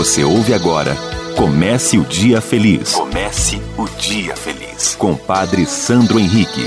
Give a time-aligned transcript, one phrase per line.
[0.00, 0.96] Você ouve agora
[1.36, 2.94] Comece o Dia Feliz.
[2.94, 4.94] Comece o Dia Feliz.
[4.94, 6.66] Com Padre Sandro Henrique.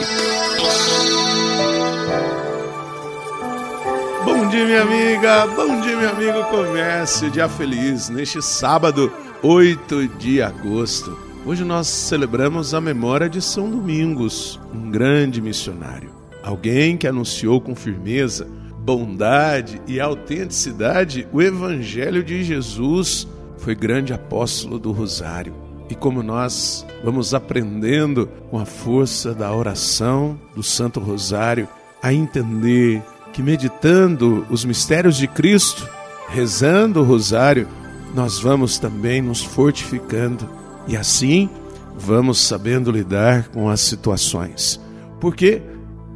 [4.24, 5.48] Bom dia, minha amiga.
[5.48, 6.44] Bom dia, meu amigo.
[6.52, 9.12] Comece o Dia Feliz neste sábado,
[9.42, 11.18] 8 de agosto.
[11.44, 16.12] Hoje nós celebramos a memória de São Domingos, um grande missionário.
[16.44, 18.48] Alguém que anunciou com firmeza
[18.84, 23.26] bondade e autenticidade, o Evangelho de Jesus
[23.58, 25.54] foi grande apóstolo do Rosário.
[25.90, 31.68] E como nós vamos aprendendo com a força da oração do Santo Rosário
[32.02, 33.02] a entender
[33.32, 35.88] que meditando os mistérios de Cristo,
[36.28, 37.68] rezando o Rosário,
[38.14, 40.48] nós vamos também nos fortificando
[40.88, 41.50] e assim
[41.96, 44.80] vamos sabendo lidar com as situações.
[45.22, 45.62] Porque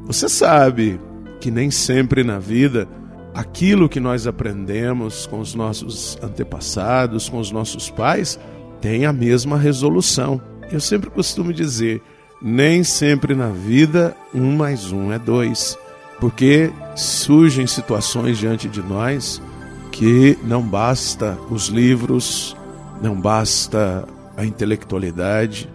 [0.05, 0.99] você sabe,
[1.47, 2.89] que nem sempre na vida
[3.33, 8.37] aquilo que nós aprendemos com os nossos antepassados, com os nossos pais,
[8.81, 10.41] tem a mesma resolução.
[10.69, 12.01] Eu sempre costumo dizer:
[12.41, 15.77] nem sempre na vida um mais um é dois,
[16.19, 19.41] porque surgem situações diante de nós
[19.89, 22.57] que não basta os livros,
[23.01, 25.69] não basta a intelectualidade,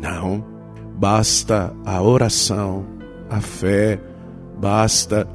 [0.00, 0.42] não,
[0.96, 2.86] basta a oração,
[3.28, 4.00] a fé,
[4.58, 5.28] Basta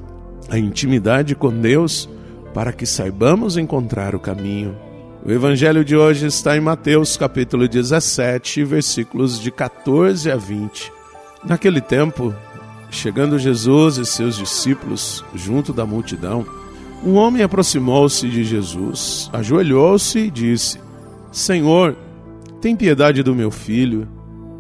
[0.50, 2.10] a intimidade com Deus
[2.54, 4.76] para que saibamos encontrar o caminho.
[5.26, 10.92] O evangelho de hoje está em Mateus capítulo 17, versículos de 14 a 20.
[11.46, 12.36] Naquele tempo,
[12.92, 16.46] chegando Jesus e seus discípulos junto da multidão,
[17.06, 20.80] um homem aproximou-se de Jesus, ajoelhou-se e disse:
[21.32, 21.96] Senhor,
[22.60, 24.08] tem piedade do meu filho.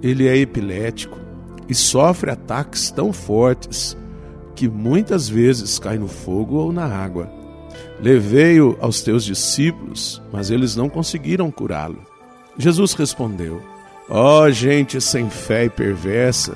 [0.01, 1.19] Ele é epilético
[1.67, 3.97] e sofre ataques tão fortes
[4.63, 7.29] que muitas vezes cai no fogo ou na água.
[7.99, 11.99] Levei-o aos teus discípulos, mas eles não conseguiram curá-lo.
[12.57, 13.61] Jesus respondeu:
[14.09, 16.55] Ó oh, gente sem fé e perversa,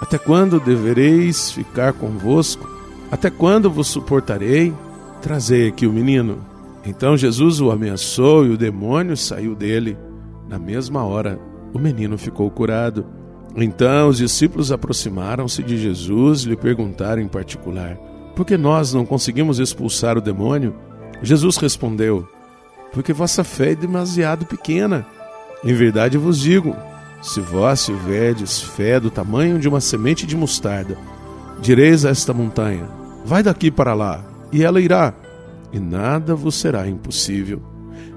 [0.00, 2.68] até quando devereis ficar convosco?
[3.12, 4.74] Até quando vos suportarei?
[5.22, 6.44] Trazei aqui o menino.
[6.84, 9.96] Então Jesus o ameaçou e o demônio saiu dele.
[10.48, 11.38] Na mesma hora,
[11.72, 13.06] o menino ficou curado.
[13.54, 17.96] Então os discípulos aproximaram-se de Jesus e lhe perguntaram em particular:
[18.34, 20.74] Por que nós não conseguimos expulsar o demônio?
[21.22, 22.28] Jesus respondeu:
[22.92, 25.06] Porque vossa fé é demasiado pequena.
[25.64, 26.76] Em verdade vos digo:
[27.22, 30.96] se vós tiverdes fé do tamanho de uma semente de mostarda,
[31.60, 32.88] direis a esta montanha:
[33.24, 35.14] Vai daqui para lá, e ela irá,
[35.72, 37.62] e nada vos será impossível.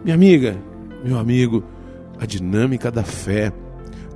[0.04, 0.58] Minha amiga,
[1.04, 1.64] meu amigo,
[2.20, 3.54] a dinâmica da fé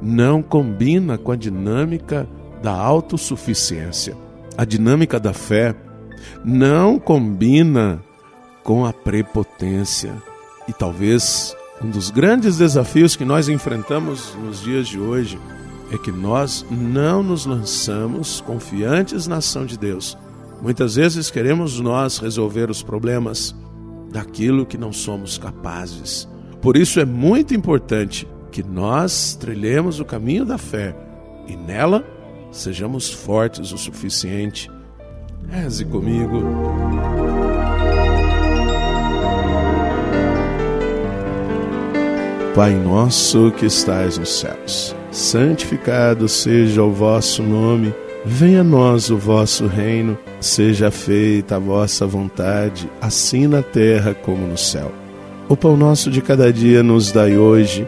[0.04, 2.28] não combina com a dinâmica
[2.62, 4.16] da autossuficiência.
[4.58, 5.74] A dinâmica da fé
[6.44, 8.04] não combina
[8.64, 10.14] com a prepotência.
[10.68, 15.40] E talvez um dos grandes desafios que nós enfrentamos nos dias de hoje
[15.92, 20.18] é que nós não nos lançamos confiantes na ação de Deus.
[20.62, 23.56] Muitas vezes queremos nós resolver os problemas
[24.12, 26.28] daquilo que não somos capazes.
[26.62, 30.96] Por isso é muito importante que nós trilhemos o caminho da fé
[31.48, 32.06] e nela
[32.52, 34.70] sejamos fortes o suficiente.
[35.50, 36.44] Reze comigo.
[42.54, 47.92] Pai nosso que estais nos céus, santificado seja o vosso nome,
[48.24, 54.46] venha a nós o vosso reino, seja feita a vossa vontade, assim na terra como
[54.46, 54.92] no céu.
[55.50, 57.88] O pão nosso de cada dia nos dai hoje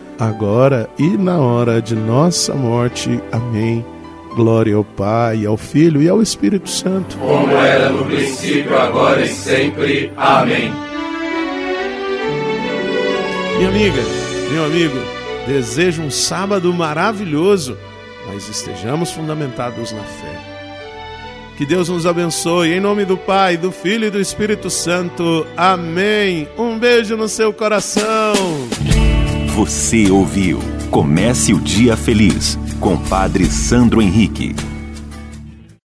[0.21, 3.19] agora e na hora de nossa morte.
[3.31, 3.83] Amém.
[4.35, 7.17] Glória ao Pai, ao Filho e ao Espírito Santo.
[7.17, 10.13] Como era no princípio, agora e sempre.
[10.15, 10.71] Amém.
[13.57, 14.01] Minha amiga,
[14.51, 14.97] meu amigo,
[15.47, 17.77] desejo um sábado maravilhoso,
[18.27, 20.39] mas estejamos fundamentados na fé.
[21.57, 25.45] Que Deus nos abençoe, em nome do Pai, do Filho e do Espírito Santo.
[25.57, 26.47] Amém.
[26.57, 28.33] Um beijo no seu coração.
[29.55, 30.59] Você ouviu
[30.89, 34.55] Comece o Dia Feliz com Padre Sandro Henrique.